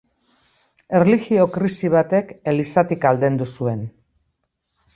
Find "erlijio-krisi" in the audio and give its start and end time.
0.99-1.91